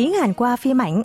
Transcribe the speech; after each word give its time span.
tiếng 0.00 0.12
Hàn 0.12 0.32
qua 0.34 0.56
phim 0.56 0.78
ảnh. 0.78 1.02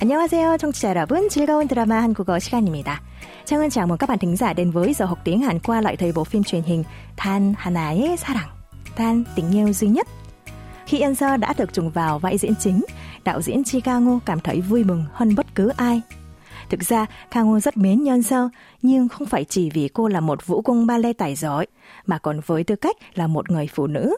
안녕하세요, 0.00 0.56
청취자 0.56 0.88
여러분. 0.88 1.28
즐거운 1.28 1.68
드라마 1.68 2.02
한국어 2.02 2.38
시간입니다. 2.38 3.02
Chào 3.44 3.70
chào 3.70 3.86
mừng 3.86 3.98
các 3.98 4.08
bạn 4.08 4.18
thính 4.18 4.36
giả 4.36 4.52
đến 4.52 4.70
với 4.70 4.94
giờ 4.94 5.04
học 5.04 5.18
tiếng 5.24 5.40
Hàn 5.40 5.58
qua 5.58 5.80
lại 5.80 5.96
thời 5.96 6.12
bộ 6.12 6.24
phim 6.24 6.42
truyền 6.42 6.62
hình 6.62 6.84
Than 7.16 7.54
Hana의 7.58 8.16
사랑, 8.16 8.48
Than 8.96 9.24
tình 9.36 9.50
yêu 9.52 9.72
duy 9.72 9.88
nhất. 9.88 10.06
Khi 10.86 10.98
Yên 10.98 11.14
Sơ 11.14 11.36
đã 11.36 11.54
được 11.58 11.72
trùng 11.72 11.90
vào 11.90 12.18
vai 12.18 12.38
diễn 12.38 12.54
chính, 12.60 12.84
đạo 13.24 13.42
diễn 13.42 13.64
Chi 13.64 13.80
Ca 13.80 13.98
Ngô 13.98 14.18
cảm 14.26 14.40
thấy 14.40 14.60
vui 14.60 14.84
mừng 14.84 15.04
hơn 15.12 15.34
bất 15.34 15.54
cứ 15.54 15.68
ai. 15.68 16.00
Thực 16.70 16.80
ra, 16.80 17.06
Kang 17.30 17.46
Ngô 17.46 17.60
rất 17.60 17.76
mến 17.76 18.02
Nhân 18.02 18.22
Sơ, 18.22 18.48
nhưng 18.82 19.08
không 19.08 19.26
phải 19.26 19.44
chỉ 19.44 19.70
vì 19.70 19.88
cô 19.88 20.08
là 20.08 20.20
một 20.20 20.46
vũ 20.46 20.62
công 20.62 20.86
ballet 20.86 21.18
tài 21.18 21.34
giỏi, 21.34 21.66
mà 22.06 22.18
còn 22.18 22.40
với 22.46 22.64
tư 22.64 22.76
cách 22.76 22.96
là 23.14 23.26
một 23.26 23.50
người 23.50 23.68
phụ 23.74 23.86
nữ. 23.86 24.16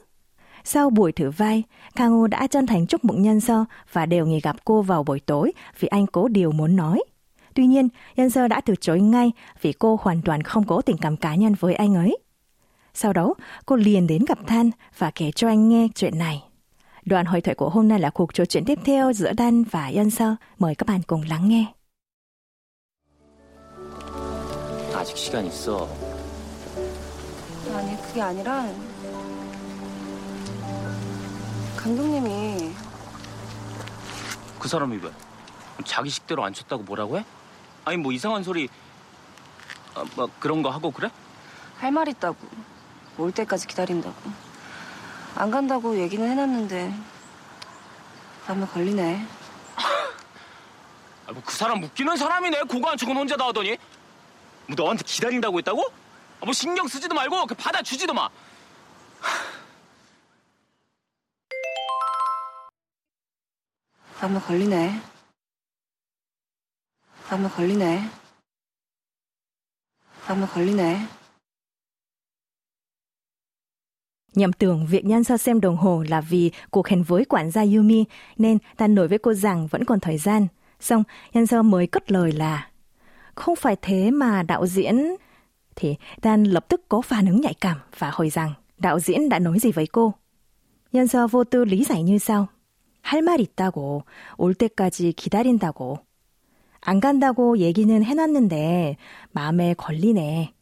Sau 0.66 0.91
buổi 0.91 1.12
thử 1.12 1.30
vai, 1.30 1.62
Kang 1.95 2.12
Ngô 2.12 2.27
đã 2.27 2.46
chân 2.46 2.66
thành 2.66 2.86
chúc 2.86 3.04
mừng 3.04 3.22
Nhân 3.22 3.41
Sơ 3.41 3.64
và 3.92 4.06
đều 4.06 4.27
nghỉ 4.27 4.41
gặp 4.41 4.56
cô 4.64 4.82
vào 4.82 5.02
buổi 5.02 5.20
tối 5.20 5.52
vì 5.80 5.88
anh 5.88 6.06
cố 6.06 6.28
điều 6.28 6.52
muốn 6.52 6.77
nói. 6.77 7.02
Tuy 7.54 7.66
nhiên, 7.66 7.88
Nhân 8.16 8.30
Sơ 8.30 8.48
đã 8.48 8.60
từ 8.60 8.74
chối 8.80 9.00
ngay 9.00 9.32
vì 9.62 9.72
cô 9.72 9.98
hoàn 10.02 10.22
toàn 10.22 10.42
không 10.42 10.64
có 10.64 10.82
tình 10.86 10.96
cảm 10.96 11.16
cá 11.16 11.34
nhân 11.34 11.54
với 11.60 11.74
anh 11.74 11.95
ấy. 11.95 12.18
Sau 12.95 13.12
đó, 13.12 13.34
cô 13.66 13.77
liền 13.77 14.06
đến 14.06 14.24
gặp 14.28 14.38
Than 14.46 14.70
và 14.98 15.10
kể 15.14 15.30
cho 15.30 15.48
anh 15.48 15.68
nghe 15.68 15.88
chuyện 15.95 16.18
này. 16.18 16.42
Đoạn 17.04 17.27
hội 17.27 17.41
thoại 17.41 17.54
của 17.54 17.68
hôm 17.68 17.88
nay 17.88 17.98
là 17.98 18.10
cuộc 18.10 18.34
trò 18.34 18.45
chuyện 18.45 18.64
tiếp 18.64 18.78
theo 18.84 19.12
giữa 19.12 19.32
Dan 19.38 19.64
và 19.64 19.91
Nhân 19.91 20.10
Sơ. 20.10 20.36
Mời 20.59 20.74
các 20.74 20.86
bạn 20.86 21.00
cùng 21.06 21.22
lắng 21.28 21.48
nghe. 21.48 21.66
아직 24.95 25.16
시간 25.16 25.46
있어. 25.46 25.88
아니 27.74 27.96
그게 28.02 28.20
아니라 28.20 28.68
감독님이 31.78 32.73
그 34.59 34.67
사람이 34.67 34.97
왜? 34.97 35.11
자기 35.86 36.09
식대로 36.09 36.44
안 36.44 36.53
쳤다고 36.53 36.84
뭐라고 36.84 37.17
해? 37.19 37.25
아니 37.86 37.97
뭐 37.97 38.11
이상한 38.11 38.44
소리 38.44 38.67
아, 39.95 40.03
막 40.16 40.30
그런 40.39 40.61
거 40.64 40.69
하고 40.69 40.92
그래? 40.92 41.09
할 41.80 41.92
말 41.92 42.08
있다고 42.08 42.38
올 43.19 43.31
때까지 43.31 43.67
기다린다고 43.67 44.16
안 45.36 45.52
간다고 45.52 45.97
얘기는 45.97 46.28
해놨는데 46.28 46.94
마음에 48.47 48.66
걸리네 48.66 49.25
아, 51.28 51.31
뭐그 51.31 51.53
사람 51.53 51.84
웃기는 51.84 52.16
사람이네. 52.17 52.64
고거 52.64 52.89
한 52.89 52.97
척은 52.97 53.16
혼자 53.16 53.36
다 53.36 53.47
하더니. 53.47 53.78
뭐 54.67 54.75
너한테 54.75 55.03
기다린다고 55.06 55.58
했다고? 55.59 55.81
아, 56.41 56.45
뭐 56.45 56.53
신경 56.53 56.88
쓰지도 56.88 57.14
말고 57.14 57.45
그 57.47 57.53
받아주지도 57.56 58.14
마. 58.14 58.30
마음에 64.20 64.41
걸리네 64.41 64.91
마음에 67.30 67.48
걸리네 67.48 68.00
마음에 70.28 70.47
걸리네 70.47 71.22
Nhầm 74.34 74.52
tưởng 74.52 74.86
việc 74.86 75.05
nhân 75.05 75.25
sơ 75.25 75.36
xem 75.36 75.61
đồng 75.61 75.77
hồ 75.77 76.05
là 76.08 76.20
vì 76.20 76.50
cuộc 76.70 76.88
hẹn 76.88 77.02
với 77.02 77.25
quản 77.25 77.50
gia 77.50 77.62
Yumi 77.62 78.05
nên 78.36 78.58
ta 78.77 78.86
nổi 78.86 79.08
với 79.08 79.19
cô 79.19 79.34
rằng 79.34 79.66
vẫn 79.66 79.84
còn 79.84 80.00
thời 80.00 80.19
gian. 80.19 80.47
Xong, 80.80 81.02
nhân 81.33 81.47
sơ 81.47 81.62
mới 81.62 81.86
cất 81.86 82.12
lời 82.12 82.33
là 82.33 82.70
Không 83.34 83.56
phải 83.56 83.77
thế 83.83 84.11
mà 84.11 84.42
đạo 84.42 84.66
diễn... 84.66 85.16
Thì 85.77 85.97
Dan 86.22 86.44
lập 86.44 86.64
tức 86.69 86.88
có 86.88 87.00
phản 87.00 87.27
ứng 87.27 87.41
nhạy 87.41 87.55
cảm 87.55 87.78
và 87.98 88.11
hỏi 88.11 88.30
rằng 88.30 88.52
đạo 88.78 89.00
diễn 89.00 89.28
đã 89.28 89.38
nói 89.38 89.58
gì 89.58 89.72
với 89.72 89.86
cô. 89.86 90.14
nhân 90.92 91.08
sơ 91.08 91.27
vô 91.27 91.44
tư 91.44 91.64
lý 91.64 91.84
giải 91.84 92.02
như 92.02 92.19
sau. 92.19 92.47
할 93.06 93.22
말 93.22 93.41
있다고, 93.41 94.04
올 94.38 94.54
때까지 94.54 95.12
기다린다고. 95.12 95.98
안 96.81 97.00
간다고 97.00 97.59
얘기는 97.59 98.03
해놨는데 98.03 98.97
마음에 99.32 99.75
걸리네. 99.75 100.53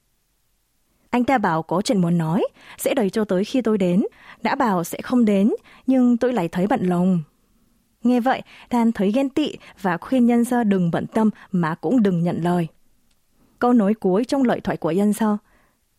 Anh 1.10 1.24
ta 1.24 1.38
bảo 1.38 1.62
có 1.62 1.82
chuyện 1.82 2.00
muốn 2.00 2.18
nói, 2.18 2.42
sẽ 2.78 2.94
đợi 2.94 3.10
cho 3.10 3.24
tới 3.24 3.44
khi 3.44 3.62
tôi 3.62 3.78
đến. 3.78 4.02
Đã 4.42 4.54
bảo 4.54 4.84
sẽ 4.84 4.98
không 5.02 5.24
đến, 5.24 5.50
nhưng 5.86 6.16
tôi 6.16 6.32
lại 6.32 6.48
thấy 6.48 6.66
bận 6.66 6.86
lòng. 6.86 7.22
Nghe 8.02 8.20
vậy, 8.20 8.42
Dan 8.70 8.92
thấy 8.92 9.12
ghen 9.12 9.28
tị 9.28 9.56
và 9.80 9.96
khuyên 9.96 10.26
nhân 10.26 10.44
sơ 10.44 10.64
đừng 10.64 10.90
bận 10.90 11.06
tâm 11.06 11.30
mà 11.52 11.74
cũng 11.74 12.02
đừng 12.02 12.22
nhận 12.22 12.42
lời. 12.42 12.68
Câu 13.58 13.72
nói 13.72 13.94
cuối 13.94 14.24
trong 14.24 14.42
lời 14.42 14.60
thoại 14.60 14.76
của 14.76 14.90
nhân 14.90 15.12
sơ, 15.12 15.36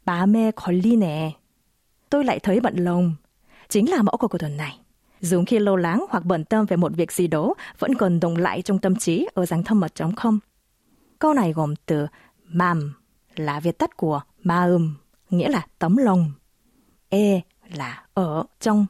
마음에 0.06 0.52
걸리네. 0.52 1.32
Tôi 2.09 2.24
lại 2.24 2.40
thấy 2.40 2.59
bận 2.59 2.76
lòng. 2.76 3.16
Chính 3.70 3.90
là 3.90 4.02
mẫu 4.02 4.18
câu 4.18 4.28
của 4.28 4.38
tuần 4.38 4.58
này. 4.58 4.80
dù 5.27 5.45
khi 5.47 5.59
lâu 5.59 5.77
láng 5.77 6.05
hoặc 6.11 6.25
bận 6.25 6.45
tâm 6.45 6.67
về 6.67 6.77
một 6.77 6.93
việc 6.97 7.13
gì 7.13 7.27
đó 7.27 7.55
vẫn 7.79 7.95
còn 7.95 8.21
động 8.21 8.37
lại 8.37 8.63
trong 8.63 8.79
tâm 8.79 8.97
trí 8.97 9.29
ở 9.35 9.47
dạng 9.47 9.65
thâm 9.65 9.81
mật 9.81 9.95
chống 9.95 10.15
không. 10.15 10.39
Câu 11.19 11.35
này 11.35 11.53
gồm 11.53 11.75
từ 11.87 12.07
mam 12.45 12.95
là 13.37 13.61
viết 13.61 13.79
tắt 13.79 13.97
của 13.97 14.21
maum, 14.43 14.95
nghĩa 15.31 15.49
là 15.49 15.67
tấm 15.79 15.97
lòng. 15.97 16.33
E 17.09 17.41
là 17.75 18.05
ở 18.15 18.45
trong. 18.61 18.87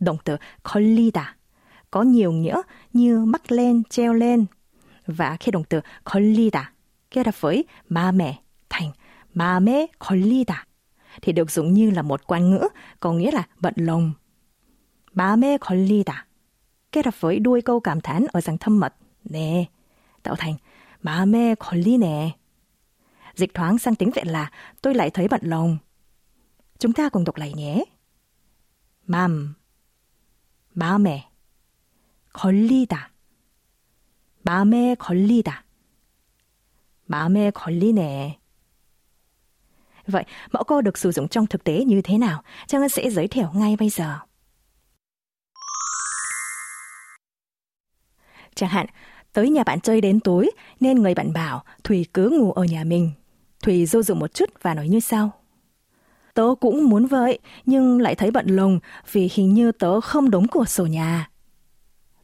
Động 0.00 0.16
từ 0.24 0.36
collida 0.72 1.36
có 1.90 2.02
nhiều 2.02 2.32
nghĩa 2.32 2.60
như 2.92 3.24
mắc 3.24 3.52
lên, 3.52 3.82
treo 3.90 4.14
lên. 4.14 4.46
Và 5.06 5.36
khi 5.40 5.52
động 5.52 5.64
từ 5.68 5.80
collida 6.12 6.72
kết 7.10 7.26
hợp 7.26 7.40
với 7.40 7.64
ma 7.88 8.12
mẹ 8.12 8.38
thành 8.70 8.90
ma 9.34 9.60
mẹ 9.60 9.86
collida 10.08 10.66
thì 11.22 11.32
được 11.32 11.50
dùng 11.50 11.72
như 11.72 11.90
là 11.90 12.02
một 12.02 12.26
quan 12.26 12.50
ngữ 12.50 12.68
có 13.00 13.12
nghĩa 13.12 13.30
là 13.30 13.46
bận 13.60 13.74
lòng 13.76 14.12
마음에 15.13 15.57
걸리다 15.57 16.27
kết 16.91 17.05
hợp 17.05 17.21
với 17.21 17.39
đuôi 17.39 17.61
câu 17.61 17.79
cảm 17.79 18.01
thán 18.01 18.25
ở 18.33 18.41
dạng 18.41 18.57
thâm 18.57 18.79
mật 18.79 18.93
nè 19.23 19.65
tạo 20.23 20.35
thành 20.35 20.55
마음에 21.05 21.55
걸리네. 21.55 22.35
Dịch 23.35 23.53
thoáng 23.53 23.79
sang 23.79 23.95
tiếng 23.95 24.11
Việt 24.11 24.27
là 24.27 24.51
tôi 24.81 24.95
lại 24.95 25.09
thấy 25.09 25.27
bận 25.27 25.41
lòng. 25.43 25.77
Chúng 26.79 26.93
ta 26.93 27.09
cùng 27.09 27.23
đọc 27.23 27.35
lại 27.35 27.53
nhé. 27.53 27.83
맘, 29.07 29.55
마음에, 30.73 31.29
걸리다, 32.33 33.11
마음에 34.43 34.95
걸리다, 34.95 35.63
마음에 37.07 37.51
걸리네. 37.51 38.39
Vậy, 40.07 40.23
mẫu 40.51 40.63
câu 40.63 40.81
được 40.81 40.97
sử 40.97 41.11
dụng 41.11 41.27
trong 41.27 41.47
thực 41.47 41.63
tế 41.63 41.83
như 41.85 42.01
thế 42.01 42.17
nào? 42.17 42.43
Trang 42.67 42.81
Ngân 42.81 42.89
sẽ 42.89 43.09
giới 43.09 43.27
thiệu 43.27 43.49
ngay 43.53 43.75
bây 43.75 43.89
giờ. 43.89 44.19
Chẳng 48.59 48.69
hạn, 48.69 48.85
tới 49.33 49.49
nhà 49.49 49.63
bạn 49.63 49.79
chơi 49.79 50.01
đến 50.01 50.19
tối 50.19 50.51
nên 50.79 51.01
người 51.01 51.13
bạn 51.13 51.33
bảo 51.33 51.63
Thùy 51.83 52.05
cứ 52.13 52.29
ngủ 52.29 52.51
ở 52.51 52.63
nhà 52.63 52.83
mình. 52.83 53.11
Thùy 53.63 53.85
dô 53.85 54.01
dự 54.01 54.13
một 54.13 54.33
chút 54.33 54.49
và 54.61 54.73
nói 54.73 54.87
như 54.87 54.99
sau. 54.99 55.31
Tớ 56.33 56.43
cũng 56.61 56.89
muốn 56.89 57.05
vậy, 57.05 57.39
nhưng 57.65 58.01
lại 58.01 58.15
thấy 58.15 58.31
bận 58.31 58.47
lòng 58.47 58.79
vì 59.11 59.29
hình 59.33 59.53
như 59.53 59.71
tớ 59.71 60.01
không 60.01 60.31
đóng 60.31 60.47
cửa 60.47 60.65
sổ 60.65 60.85
nhà. 60.85 61.29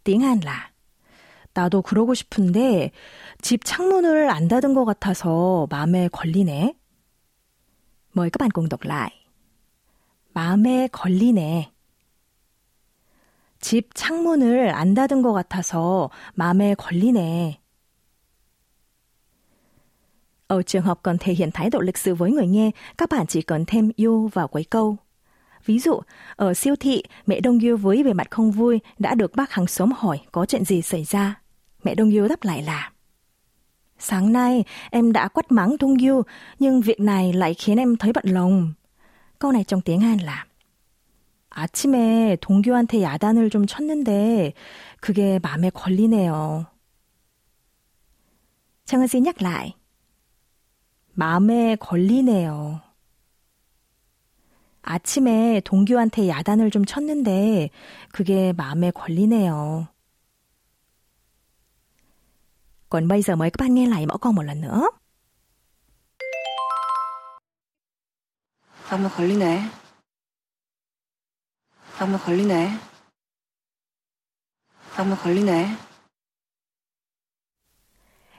tiếng 0.03 0.19
Hàn 0.19 0.39
là 0.39 0.71
나도 1.53 1.81
그러고 1.81 2.13
싶은데 2.13 2.91
집 3.41 3.63
창문을 3.63 4.29
안 4.29 4.47
닫은 4.47 4.73
것 4.73 4.85
같아서 4.85 5.67
마음에 5.69 6.07
걸리네. 6.09 6.73
Mời 8.13 8.29
các 8.29 8.39
bạn 8.39 8.51
cùng 8.51 8.69
đọc 8.69 8.83
lại. 8.83 9.11
마음에 10.33 10.87
걸리네. 10.87 11.71
집 13.65 13.93
창문을 13.93 14.69
안 14.69 14.93
닫은 14.93 15.21
것 15.21 15.33
같아서 15.33 16.09
마음에 16.33 16.75
걸리네. 16.75 17.59
Ở 20.47 20.61
trường 20.61 20.83
hợp 20.83 20.99
cần 21.03 21.17
thể 21.17 21.33
hiện 21.33 21.51
thái 21.53 21.69
độ 21.69 21.79
lịch 21.79 21.97
sự 21.97 22.15
với 22.15 22.31
người 22.31 22.47
nghe, 22.47 22.71
các 22.97 23.09
bạn 23.09 23.27
chỉ 23.27 23.41
cần 23.41 23.65
thêm 23.65 23.91
you 23.97 24.27
vào 24.27 24.47
cuối 24.47 24.63
câu. 24.69 24.97
Ví 25.65 25.79
dụ, 25.79 26.01
ở 26.35 26.53
siêu 26.53 26.75
thị, 26.79 27.03
mẹ 27.25 27.39
Đông 27.39 27.59
Yêu 27.59 27.77
với 27.77 28.03
vẻ 28.03 28.13
mặt 28.13 28.31
không 28.31 28.51
vui 28.51 28.79
đã 28.99 29.15
được 29.15 29.35
bác 29.35 29.51
hàng 29.51 29.67
xóm 29.67 29.91
hỏi 29.91 30.19
có 30.31 30.45
chuyện 30.45 30.65
gì 30.65 30.81
xảy 30.81 31.03
ra. 31.03 31.41
Mẹ 31.83 31.95
Đông 31.95 32.09
Yêu 32.09 32.27
đáp 32.27 32.43
lại 32.43 32.63
là 32.63 32.91
Sáng 33.99 34.33
nay, 34.33 34.63
em 34.91 35.11
đã 35.11 35.27
quát 35.27 35.51
mắng 35.51 35.75
Đông 35.79 35.97
Yêu, 36.01 36.23
nhưng 36.59 36.81
việc 36.81 36.99
này 36.99 37.33
lại 37.33 37.53
khiến 37.53 37.77
em 37.77 37.97
thấy 37.97 38.13
bận 38.13 38.25
lòng. 38.27 38.73
Câu 39.39 39.51
này 39.51 39.63
trong 39.63 39.81
tiếng 39.81 39.99
Hàn 39.99 40.17
là 40.17 40.45
아침에 41.56 42.36
동규한테 42.42 43.00
야단을 43.00 43.48
좀 43.48 43.64
쳤는데 43.64 44.52
그게 45.00 45.38
마음에 45.42 45.70
걸리네요. 45.70 46.66
정은 48.84 49.06
씨 49.06 49.22
nhắc. 49.22 49.72
마음에 51.14 51.76
걸리네요. 51.76 52.82
아침에 54.82 55.62
동규한테 55.64 56.28
야단을 56.28 56.70
좀 56.70 56.84
쳤는데 56.84 57.70
그게 58.12 58.52
마음에 58.52 58.90
걸리네요. 58.90 59.88
Còn 62.90 63.08
bây 63.08 63.22
giờ 63.22 63.34
mời 63.34 63.50
các 63.50 63.66
bạn. 63.66 63.74
마음에 68.90 69.08
걸리네 69.08 69.85
마음에 71.99 72.17
걸리네 72.17 72.71
나면 74.97 75.17
걸리네. 75.17 75.67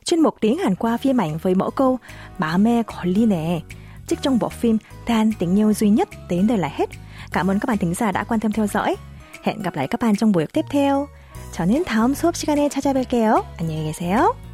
Chuyên 0.05 0.21
mục 0.21 0.37
tiếng 0.41 0.59
Hàn 0.59 0.75
qua 0.75 0.97
phim 0.97 1.21
ảnh 1.21 1.39
với 1.39 1.55
mẫu 1.55 1.71
câu 1.71 1.99
마음에 2.39 2.83
걸리네 2.83 3.63
trích 4.07 4.23
trong 4.23 4.39
bộ 4.39 4.49
phim 4.49 4.79
Tan 5.07 5.33
tình 5.39 5.59
yêu 5.59 5.73
duy 5.73 5.91
nhất 5.91 6.09
đến 6.29 6.47
đời 6.47 6.59
là 6.59 6.69
hết. 6.69 6.91
Cảm 7.33 7.51
ơn 7.51 7.61
các 7.61 7.67
bạn 7.67 7.79
thính 7.79 7.95
giả 7.95 8.13
đã 8.13 8.25
quan 8.25 8.41
tâm 8.41 8.53
theo 8.53 8.67
dõi. 8.67 8.97
Hẹn 9.43 9.63
gặp 9.63 9.75
lại 9.75 9.89
các 9.89 10.01
bạn 10.01 10.17
trong 10.17 10.33
buổi 10.33 10.47
tiếp 10.47 10.65
theo. 10.71 11.07
저는 11.53 11.85
다음 11.85 12.15
수업 12.15 12.35
시간에 12.35 12.69
찾아뵐게요. 12.69 13.45
안녕히 13.59 13.93
계세요. 13.93 14.46